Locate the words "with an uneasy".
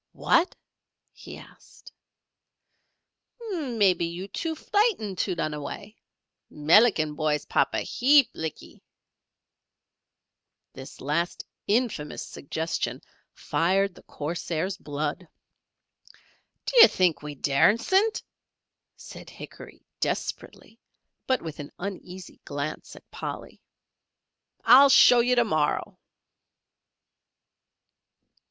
21.43-22.39